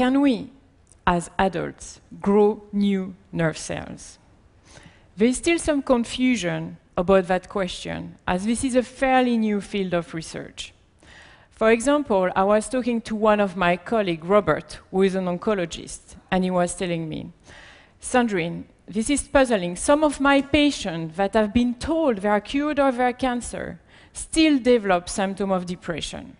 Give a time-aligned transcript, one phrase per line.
[0.00, 0.50] can we,
[1.06, 4.18] as adults, grow new nerve cells?
[5.14, 9.92] There is still some confusion about that question, as this is a fairly new field
[9.92, 10.72] of research.
[11.50, 16.16] For example, I was talking to one of my colleagues, Robert, who is an oncologist,
[16.30, 17.30] and he was telling me,
[18.00, 19.76] Sandrine, this is puzzling.
[19.76, 23.78] Some of my patients that have been told they are cured of their cancer
[24.14, 26.38] still develop symptoms of depression.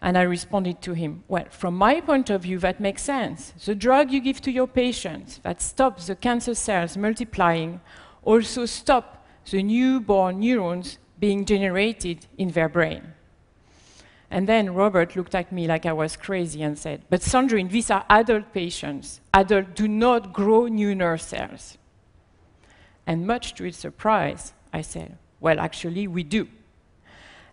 [0.00, 3.52] And I responded to him, well, from my point of view, that makes sense.
[3.64, 7.80] The drug you give to your patients that stops the cancer cells multiplying
[8.22, 13.14] also stop the newborn neurons being generated in their brain.
[14.30, 17.90] And then Robert looked at me like I was crazy and said, But Sandrine, these
[17.90, 19.20] are adult patients.
[19.32, 21.78] Adults do not grow new nerve cells.
[23.06, 26.48] And much to his surprise, I said, Well, actually, we do.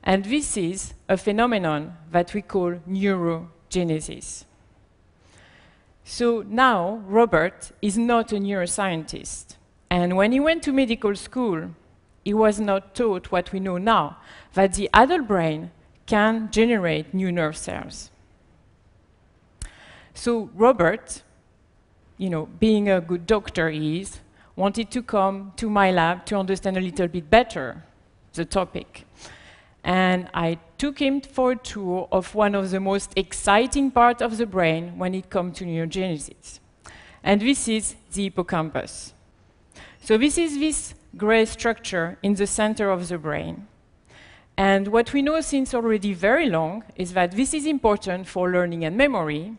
[0.06, 4.46] And this is a phenomenon that we call neurogenesis.
[6.04, 9.56] So now, Robert is not a neuroscientist.
[9.90, 11.72] And when he went to medical school,
[12.24, 14.18] he was not taught what we know now
[14.54, 15.72] that the adult brain
[16.06, 18.12] can generate new nerve cells.
[20.14, 21.24] So Robert,
[22.18, 24.20] you know, being a good doctor he is,
[24.56, 27.84] wanted to come to my lab to understand a little bit better
[28.34, 29.06] the topic.
[29.86, 34.38] And I took him for a tour of one of the most exciting parts of
[34.38, 36.60] the brain when it comes to neurogenesis.
[37.24, 39.14] And this is the hippocampus.
[40.02, 43.68] So this is this gray structure in the center of the brain.
[44.58, 48.84] And what we know since already very long is that this is important for learning
[48.86, 49.56] and memory,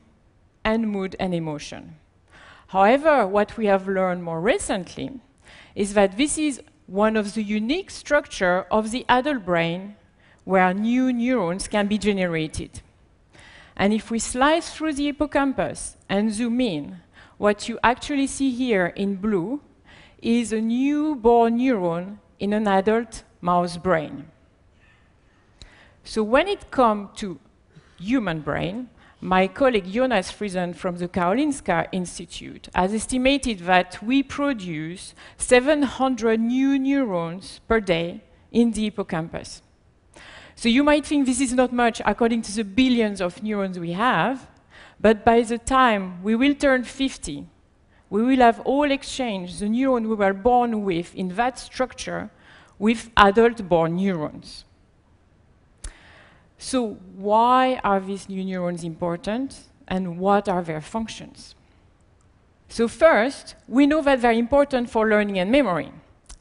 [0.65, 1.95] and mood and emotion.
[2.69, 5.21] However, what we have learned more recently
[5.77, 9.95] is that this is one of the unique structure of the adult brain
[10.47, 12.81] where new neurons can be generated.
[13.77, 17.01] And if we slice through the hippocampus and zoom in,
[17.37, 19.61] what you actually see here in blue
[20.23, 24.31] is a newborn neuron in an adult mouse brain.
[26.05, 27.41] So when it comes to
[27.99, 28.89] human brain,
[29.21, 36.79] my colleague Jonas Frisén from the Karolinska Institute has estimated that we produce 700 new
[36.79, 39.63] neurons per day in the hippocampus.
[40.57, 43.93] So you might think this is not much according to the billions of neurons we
[43.93, 44.49] have,
[44.99, 47.47] but by the time we will turn 50,
[48.09, 52.31] we will have all exchanged the neuron we were born with in that structure
[52.79, 54.65] with adult-born neurons.
[56.57, 61.55] So why are these new neurons important and what are their functions?
[62.69, 65.93] So first, we know that they're important for learning and memory.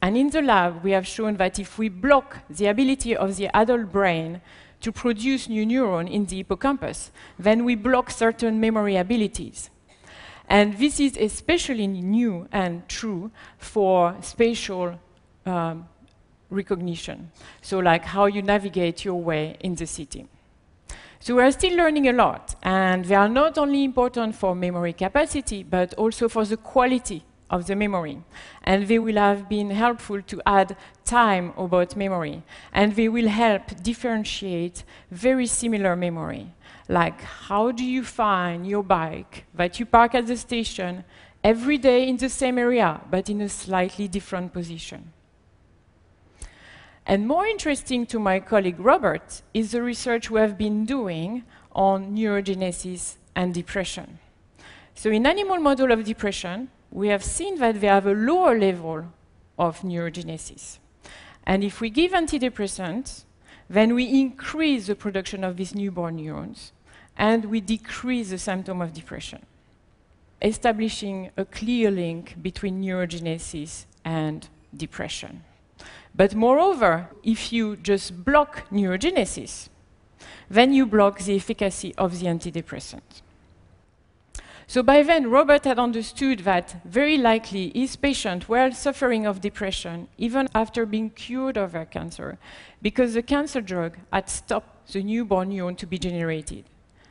[0.06, 3.48] And in the lab, we have shown that if we block the ability of the
[3.48, 4.40] adult brain
[4.80, 9.68] to produce new neurons in the hippocampus, then we block certain memory abilities.
[10.48, 14.96] And this is especially new and true for spatial
[15.44, 15.88] um,
[16.50, 17.32] recognition.
[17.60, 20.28] So like how you navigate your way in the city.
[21.18, 24.92] So we are still learning a lot, and they are not only important for memory
[24.92, 28.22] capacity, but also for the quality of the memory.
[28.62, 32.42] And they will have been helpful to add time about memory.
[32.72, 36.54] And they will help differentiate very similar memory.
[36.88, 41.04] Like, how do you find your bike that you park at the station
[41.42, 45.12] every day in the same area, but in a slightly different position?
[47.06, 52.16] And more interesting to my colleague Robert is the research we have been doing on
[52.16, 54.18] neurogenesis and depression.
[54.94, 59.04] So in animal model of depression, we have seen that they have a lower level
[59.58, 60.78] of neurogenesis.
[61.44, 63.24] And if we give antidepressants,
[63.68, 66.72] then we increase the production of these newborn neurons,
[67.18, 69.44] and we decrease the symptom of depression,
[70.40, 75.44] establishing a clear link between neurogenesis and depression.
[76.14, 79.68] But moreover, if you just block neurogenesis,
[80.48, 83.20] then you block the efficacy of the antidepressant.
[84.66, 90.08] So by then, Robert had understood that very likely his patients were suffering of depression
[90.18, 92.38] even after being cured of their cancer,
[92.82, 96.64] because the cancer drug had stopped the newborn neuron to be generated.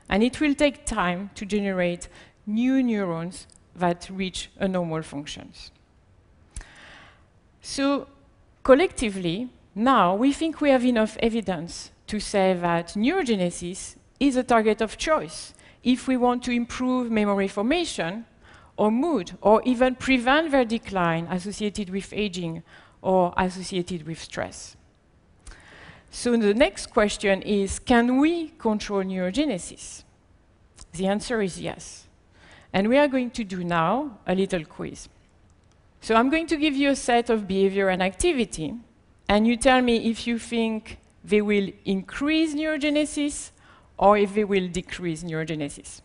[0.09, 2.09] And it will take time to generate
[2.45, 5.71] new neurons that reach a normal functions.
[7.61, 8.07] So
[8.65, 14.81] Collectively, now we think we have enough evidence to say that neurogenesis is a target
[14.81, 15.53] of choice
[15.85, 18.25] if we want to improve memory formation
[18.75, 22.61] or mood, or even prevent their decline associated with aging
[23.01, 24.75] or associated with stress.
[26.11, 30.03] So the next question is, can we control neurogenesis?
[30.91, 32.07] The answer is yes.
[32.73, 35.07] And we are going to do now a little quiz.
[36.01, 38.73] So I'm going to give you a set of behavior and activity,
[39.29, 43.51] and you tell me if you think they will increase neurogenesis
[43.97, 46.01] or if they will decrease neurogenesis.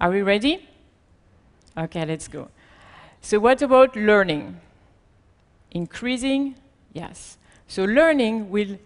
[0.00, 0.68] Are we ready?
[1.76, 2.48] Okay, let's go.
[3.20, 4.60] So what about learning?
[5.70, 6.54] Increasing?
[6.92, 7.36] Yes.
[7.66, 8.78] So learning will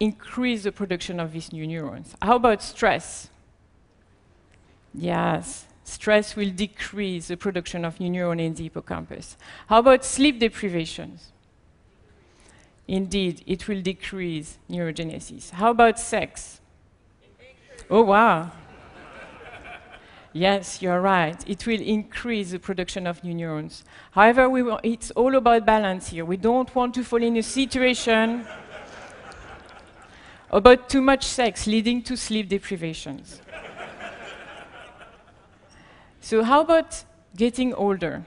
[0.00, 2.14] increase the production of these new neurons.
[2.22, 3.30] How about stress?
[4.94, 5.66] Yes.
[5.84, 9.36] Stress will decrease the production of new neurons in the hippocampus.
[9.68, 11.32] How about sleep deprivations?
[12.86, 15.50] Indeed, it will decrease neurogenesis.
[15.50, 16.60] How about sex?
[17.90, 18.50] Oh, wow.
[20.32, 21.42] Yes, you're right.
[21.48, 23.82] It will increase the production of new neurons.
[24.10, 26.24] However, we it's all about balance here.
[26.24, 28.46] We don't want to fall in a situation
[30.50, 33.40] about too much sex leading to sleep deprivations.
[36.20, 37.04] so, how about
[37.34, 38.24] getting older?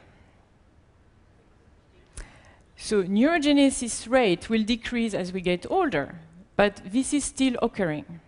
[2.78, 6.20] So, neurogenesis rate will decrease as we get older,
[6.56, 8.22] but this is still occurring.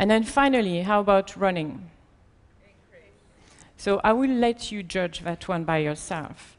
[0.00, 1.90] And then finally, how about running?
[3.76, 6.56] So I will let you judge that one by yourself.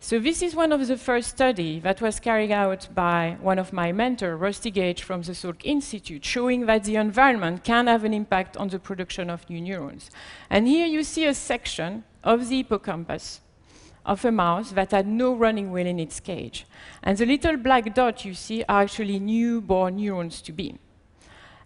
[0.00, 3.74] So this is one of the first studies that was carried out by one of
[3.74, 8.14] my mentors, Rusty Gage from the Salk Institute, showing that the environment can have an
[8.14, 10.10] impact on the production of new neurons.
[10.48, 13.42] And here you see a section of the hippocampus
[14.06, 16.64] of a mouse that had no running wheel in its cage.
[17.02, 20.78] And the little black dot you see are actually newborn neurons to be.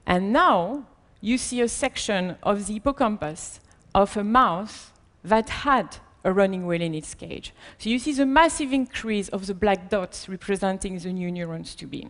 [0.06, 0.87] And now
[1.20, 3.61] you see a section of the hippocampus
[3.94, 4.91] of a mouse
[5.23, 7.52] that had a running wheel in its cage.
[7.79, 11.87] So you see the massive increase of the black dots representing the new neurons to
[11.87, 12.08] be.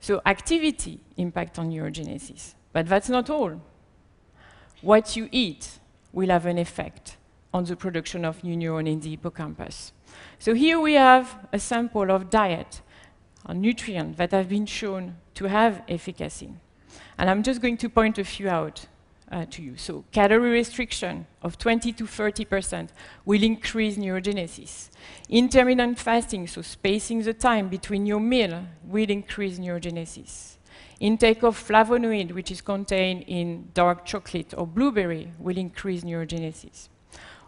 [0.00, 2.54] So activity impact on neurogenesis.
[2.72, 3.60] But that's not all.
[4.80, 5.78] What you eat
[6.12, 7.16] will have an effect
[7.52, 9.92] on the production of new neurons in the hippocampus.
[10.38, 12.80] So here we have a sample of diet,
[13.46, 16.52] a nutrient that have been shown to have efficacy.
[17.18, 18.86] And I'm just going to point a few out
[19.30, 19.76] uh, to you.
[19.76, 22.88] So calorie restriction of 20 to 30%
[23.24, 24.90] will increase neurogenesis.
[25.28, 30.56] Intermittent fasting, so spacing the time between your meal, will increase neurogenesis.
[30.98, 36.88] Intake of flavonoid, which is contained in dark chocolate or blueberry, will increase neurogenesis.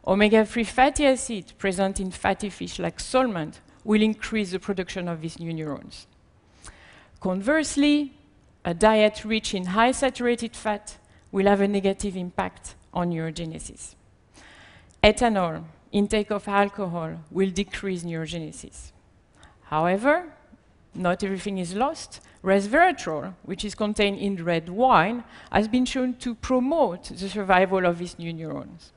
[0.06, 3.52] Omega-3 fatty acid present in fatty fish like salmon
[3.84, 6.06] will increase the production of these new neurons.
[7.20, 8.14] Conversely,
[8.64, 10.98] a diet rich in high saturated fat
[11.30, 13.94] will have a negative impact on neurogenesis.
[15.02, 18.92] Ethanol, intake of alcohol, will decrease neurogenesis.
[19.64, 20.32] However,
[20.94, 22.20] not everything is lost.
[22.44, 27.98] Resveratrol, which is contained in red wine, has been shown to promote the survival of
[27.98, 28.92] these new neurons.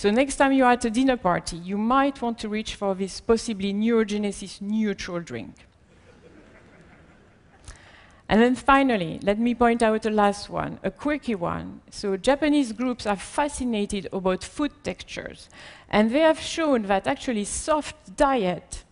[0.00, 3.20] So next time you're at a dinner party, you might want to reach for this
[3.20, 5.54] possibly neurogenesis neutral drink.
[8.26, 11.82] And then finally, let me point out the last one, a quirky one.
[11.90, 15.50] So Japanese groups are fascinated about food textures,
[15.90, 18.84] and they have shown that actually soft diet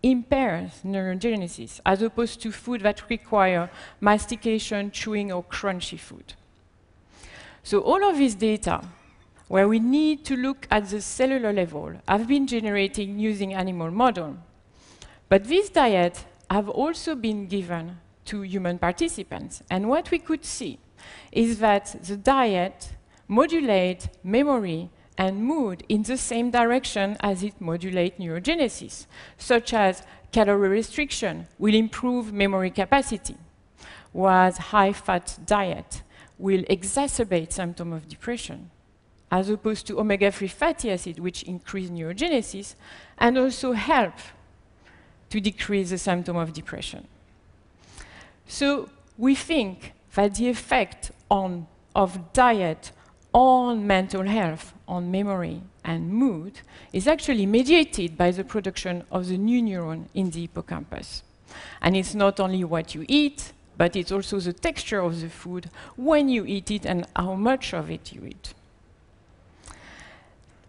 [0.00, 3.68] impairs neurogenesis as opposed to food that require
[4.00, 6.34] mastication, chewing, or crunchy food.
[7.64, 8.84] So all of this data,
[9.52, 14.34] where we need to look at the cellular level, have been generated using animal model.
[15.28, 19.62] But these diets have also been given to human participants.
[19.70, 20.78] And what we could see
[21.32, 22.94] is that the diet
[23.28, 29.04] modulates memory and mood in the same direction as it modulates neurogenesis,
[29.36, 33.36] such as calorie restriction will improve memory capacity,
[34.12, 36.00] whereas high-fat diet
[36.38, 38.70] will exacerbate symptoms of depression,
[39.32, 42.74] as opposed to omega-3 fatty acid, which increase neurogenesis
[43.16, 44.12] and also help
[45.30, 47.08] to decrease the symptom of depression.
[48.46, 52.92] So we think that the effect on, of diet
[53.32, 56.60] on mental health, on memory and mood
[56.92, 61.22] is actually mediated by the production of the new neuron in the hippocampus.
[61.80, 65.70] And it's not only what you eat, but it's also the texture of the food
[65.96, 68.52] when you eat it and how much of it you eat.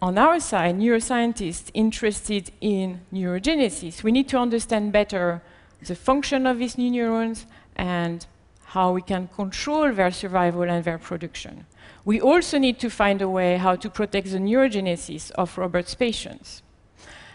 [0.04, 5.40] On our side, neuroscientists interested in neurogenesis, we need to understand better
[5.80, 8.26] the function of these new neurons and
[8.66, 11.64] how we can control their survival and their production.
[12.04, 16.62] We also need to find a way how to protect the neurogenesis of Robert's patients.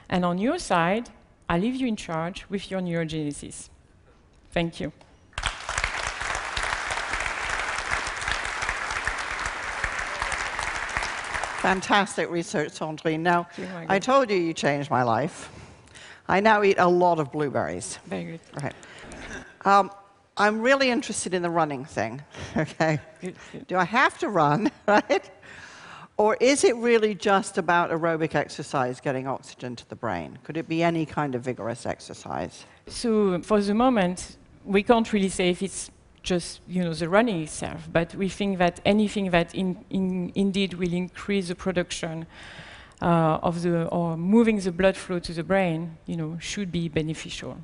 [0.07, 1.09] And on your side,
[1.49, 3.69] I leave you in charge with your neurogenesis.
[4.51, 4.91] Thank you.
[11.69, 13.19] Fantastic research, Sandrine.
[13.19, 13.47] Now,
[13.87, 15.51] I told you you changed my life.
[16.27, 17.99] I now eat a lot of blueberries.
[18.07, 18.39] Very good.
[18.59, 18.73] Right.
[19.65, 19.91] Um,
[20.35, 22.23] I'm really interested in the running thing,
[22.57, 22.99] okay?
[23.21, 23.67] Good, good.
[23.67, 25.29] Do I have to run, right?
[26.17, 30.39] Or is it really just about aerobic exercise getting oxygen to the brain?
[30.43, 32.65] Could it be any kind of vigorous exercise?
[32.87, 35.91] So for the moment, we can't really say if it's
[36.29, 40.71] just you know the running itself, but we think that anything that in, in, indeed
[40.75, 42.15] will increase the production
[43.01, 46.87] uh, of the or moving the blood flow to the brain, you know, should be
[46.87, 47.57] beneficial.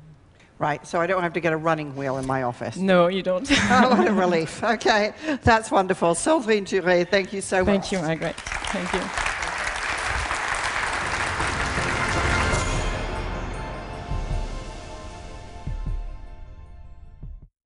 [0.58, 2.76] Right, so I don't have to get a running wheel in my office.
[2.76, 3.46] No, you don't.
[3.52, 4.64] oh, what a relief.
[4.64, 6.14] Okay, that's wonderful.
[6.14, 7.66] Sandrine Thuret, thank you so much.
[7.66, 8.36] Thank you, Margaret.
[8.72, 9.35] Thank you.